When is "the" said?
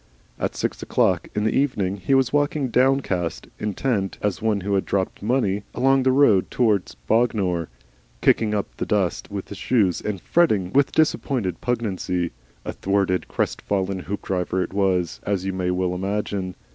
1.43-1.53, 6.01-6.11, 8.77-8.85